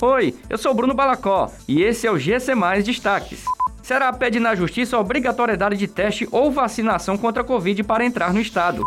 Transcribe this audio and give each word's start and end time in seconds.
Oi, 0.00 0.34
eu 0.50 0.58
sou 0.58 0.74
Bruno 0.74 0.92
Balacó 0.92 1.50
e 1.66 1.82
esse 1.82 2.06
é 2.06 2.12
o 2.12 2.18
GC 2.18 2.54
Mais 2.54 2.84
Destaques. 2.84 3.42
Será 3.82 4.12
pede 4.12 4.38
na 4.38 4.54
Justiça 4.54 4.98
obrigatoriedade 4.98 5.78
de 5.78 5.88
teste 5.88 6.28
ou 6.30 6.50
vacinação 6.50 7.16
contra 7.16 7.42
a 7.42 7.46
Covid 7.46 7.82
para 7.82 8.04
entrar 8.04 8.34
no 8.34 8.40
estado. 8.40 8.84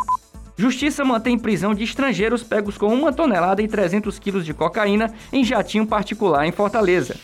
Justiça 0.56 1.04
mantém 1.04 1.40
prisão 1.40 1.74
de 1.74 1.84
estrangeiros 1.84 2.44
pegos 2.44 2.78
com 2.78 2.94
uma 2.94 3.12
tonelada 3.12 3.60
e 3.60 3.68
300 3.68 4.20
quilos 4.20 4.46
de 4.46 4.54
cocaína 4.54 5.12
em 5.34 5.44
jatinho 5.44 5.88
particular 5.88 6.46
em 6.46 6.52
Fortaleza. 6.52 7.16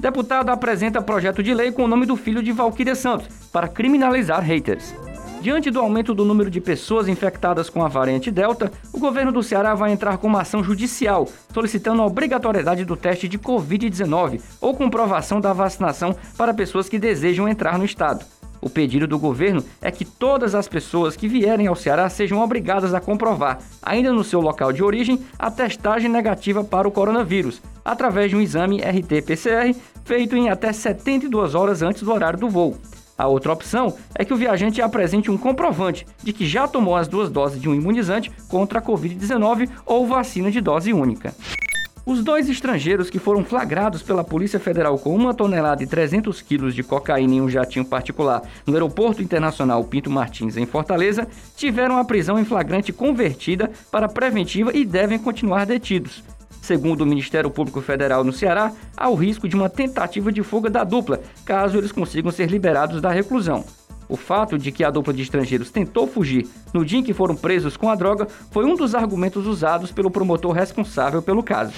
Deputado 0.00 0.48
apresenta 0.48 1.00
projeto 1.00 1.40
de 1.40 1.54
lei 1.54 1.70
com 1.70 1.84
o 1.84 1.88
nome 1.88 2.06
do 2.06 2.16
filho 2.16 2.42
de 2.42 2.50
Valquíria 2.50 2.96
Santos 2.96 3.28
para 3.52 3.68
criminalizar 3.68 4.42
haters. 4.42 4.92
Diante 5.40 5.70
do 5.70 5.80
aumento 5.80 6.12
do 6.12 6.22
número 6.22 6.50
de 6.50 6.60
pessoas 6.60 7.08
infectadas 7.08 7.70
com 7.70 7.82
a 7.82 7.88
variante 7.88 8.30
Delta, 8.30 8.70
o 8.92 8.98
governo 8.98 9.32
do 9.32 9.42
Ceará 9.42 9.74
vai 9.74 9.90
entrar 9.90 10.18
com 10.18 10.26
uma 10.26 10.42
ação 10.42 10.62
judicial, 10.62 11.26
solicitando 11.54 12.02
a 12.02 12.06
obrigatoriedade 12.06 12.84
do 12.84 12.94
teste 12.94 13.26
de 13.26 13.38
Covid-19 13.38 14.38
ou 14.60 14.74
comprovação 14.74 15.40
da 15.40 15.54
vacinação 15.54 16.14
para 16.36 16.52
pessoas 16.52 16.90
que 16.90 16.98
desejam 16.98 17.48
entrar 17.48 17.78
no 17.78 17.86
estado. 17.86 18.26
O 18.60 18.68
pedido 18.68 19.06
do 19.06 19.18
governo 19.18 19.64
é 19.80 19.90
que 19.90 20.04
todas 20.04 20.54
as 20.54 20.68
pessoas 20.68 21.16
que 21.16 21.26
vierem 21.26 21.66
ao 21.66 21.74
Ceará 21.74 22.10
sejam 22.10 22.42
obrigadas 22.42 22.92
a 22.92 23.00
comprovar, 23.00 23.60
ainda 23.82 24.12
no 24.12 24.22
seu 24.22 24.42
local 24.42 24.70
de 24.74 24.82
origem, 24.82 25.24
a 25.38 25.50
testagem 25.50 26.10
negativa 26.10 26.62
para 26.62 26.86
o 26.86 26.92
coronavírus, 26.92 27.62
através 27.82 28.28
de 28.28 28.36
um 28.36 28.42
exame 28.42 28.82
RT-PCR 28.82 29.74
feito 30.04 30.36
em 30.36 30.50
até 30.50 30.70
72 30.70 31.54
horas 31.54 31.80
antes 31.80 32.02
do 32.02 32.12
horário 32.12 32.38
do 32.38 32.50
voo. 32.50 32.76
A 33.20 33.26
outra 33.26 33.52
opção 33.52 33.94
é 34.14 34.24
que 34.24 34.32
o 34.32 34.36
viajante 34.36 34.80
apresente 34.80 35.30
um 35.30 35.36
comprovante 35.36 36.06
de 36.22 36.32
que 36.32 36.46
já 36.46 36.66
tomou 36.66 36.96
as 36.96 37.06
duas 37.06 37.28
doses 37.28 37.60
de 37.60 37.68
um 37.68 37.74
imunizante 37.74 38.32
contra 38.48 38.78
a 38.78 38.82
Covid-19 38.82 39.68
ou 39.84 40.06
vacina 40.06 40.50
de 40.50 40.58
dose 40.58 40.90
única. 40.94 41.34
Os 42.06 42.24
dois 42.24 42.48
estrangeiros 42.48 43.10
que 43.10 43.18
foram 43.18 43.44
flagrados 43.44 44.02
pela 44.02 44.24
Polícia 44.24 44.58
Federal 44.58 44.98
com 44.98 45.14
uma 45.14 45.34
tonelada 45.34 45.82
e 45.82 45.86
300 45.86 46.40
quilos 46.40 46.74
de 46.74 46.82
cocaína 46.82 47.34
em 47.34 47.40
um 47.42 47.48
jatinho 47.50 47.84
particular 47.84 48.40
no 48.66 48.72
Aeroporto 48.72 49.22
Internacional 49.22 49.84
Pinto 49.84 50.10
Martins, 50.10 50.56
em 50.56 50.64
Fortaleza, 50.64 51.28
tiveram 51.54 51.98
a 51.98 52.04
prisão 52.06 52.38
em 52.38 52.44
flagrante 52.46 52.90
convertida 52.90 53.70
para 53.92 54.08
preventiva 54.08 54.74
e 54.74 54.82
devem 54.86 55.18
continuar 55.18 55.66
detidos. 55.66 56.24
Segundo 56.70 57.00
o 57.00 57.06
Ministério 57.06 57.50
Público 57.50 57.80
Federal 57.80 58.22
no 58.22 58.32
Ceará, 58.32 58.72
há 58.96 59.08
o 59.08 59.16
risco 59.16 59.48
de 59.48 59.56
uma 59.56 59.68
tentativa 59.68 60.30
de 60.30 60.40
fuga 60.40 60.70
da 60.70 60.84
dupla, 60.84 61.20
caso 61.44 61.76
eles 61.76 61.90
consigam 61.90 62.30
ser 62.30 62.48
liberados 62.48 63.00
da 63.00 63.10
reclusão. 63.10 63.64
O 64.08 64.16
fato 64.16 64.56
de 64.56 64.70
que 64.70 64.84
a 64.84 64.90
dupla 64.90 65.12
de 65.12 65.20
estrangeiros 65.20 65.72
tentou 65.72 66.06
fugir 66.06 66.46
no 66.72 66.84
dia 66.84 67.00
em 67.00 67.02
que 67.02 67.12
foram 67.12 67.34
presos 67.34 67.76
com 67.76 67.90
a 67.90 67.96
droga 67.96 68.28
foi 68.52 68.64
um 68.64 68.76
dos 68.76 68.94
argumentos 68.94 69.48
usados 69.48 69.90
pelo 69.90 70.12
promotor 70.12 70.52
responsável 70.52 71.20
pelo 71.20 71.42
caso. 71.42 71.74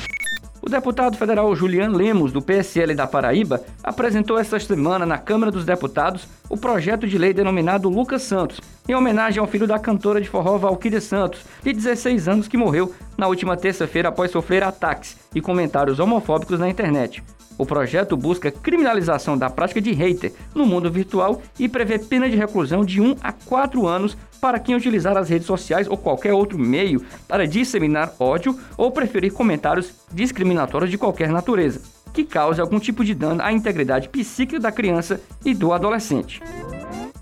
O 0.64 0.70
deputado 0.70 1.16
federal 1.16 1.52
Julian 1.56 1.88
Lemos, 1.88 2.30
do 2.30 2.41
PSL 2.41 2.94
da 2.94 3.05
Paraíba, 3.05 3.64
apresentou 3.82 4.38
esta 4.38 4.60
semana 4.60 5.05
na 5.05 5.18
Câmara 5.18 5.50
dos 5.50 5.64
Deputados 5.64 6.28
o 6.48 6.56
projeto 6.56 7.05
de 7.05 7.18
lei 7.18 7.34
denominado 7.34 7.88
Lucas 7.88 8.22
Santos, 8.22 8.60
em 8.88 8.94
homenagem 8.94 9.40
ao 9.40 9.48
filho 9.48 9.66
da 9.66 9.77
cantora 9.77 10.20
de 10.20 10.28
forró 10.28 10.56
Valquíria 10.58 11.00
Santos, 11.00 11.44
de 11.64 11.72
16 11.72 12.28
anos, 12.28 12.46
que 12.46 12.56
morreu 12.56 12.94
na 13.18 13.27
última 13.27 13.56
terça-feira 13.56 14.10
após 14.10 14.30
sofrer 14.30 14.62
ataques 14.62 15.16
e 15.34 15.40
comentários 15.40 15.98
homofóbicos 15.98 16.60
na 16.60 16.68
internet. 16.68 17.24
O 17.62 17.64
projeto 17.64 18.16
busca 18.16 18.50
criminalização 18.50 19.38
da 19.38 19.48
prática 19.48 19.80
de 19.80 19.92
hater 19.92 20.32
no 20.52 20.66
mundo 20.66 20.91
virtual 20.91 21.41
e 21.60 21.68
prevê 21.68 21.96
pena 21.96 22.28
de 22.28 22.34
reclusão 22.34 22.84
de 22.84 23.00
1 23.00 23.18
a 23.22 23.30
4 23.30 23.86
anos 23.86 24.18
para 24.41 24.58
quem 24.58 24.74
utilizar 24.74 25.16
as 25.16 25.28
redes 25.28 25.46
sociais 25.46 25.86
ou 25.86 25.96
qualquer 25.96 26.34
outro 26.34 26.58
meio 26.58 27.00
para 27.28 27.46
disseminar 27.46 28.16
ódio 28.18 28.58
ou 28.77 28.90
preferir 28.90 29.33
comentários 29.33 29.94
discriminatórios 30.12 30.90
de 30.90 30.98
qualquer 30.98 31.28
natureza, 31.28 31.80
que 32.12 32.24
cause 32.24 32.60
algum 32.60 32.80
tipo 32.80 33.05
de 33.05 33.14
dano 33.14 33.40
à 33.40 33.52
integridade 33.52 34.08
psíquica 34.08 34.58
da 34.58 34.72
criança 34.72 35.20
e 35.44 35.55
do 35.55 35.72
adolescente. 35.72 36.42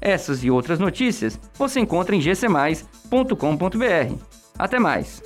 Essas 0.01 0.43
e 0.43 0.51
outras 0.51 0.79
notícias 0.79 1.39
você 1.53 1.81
encontra 1.81 2.17
em 2.17 2.19
gcmais.com.br. 2.19 4.15
Até 4.59 4.79
mais! 4.79 5.23